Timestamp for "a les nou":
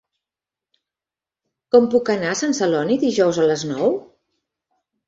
3.47-3.97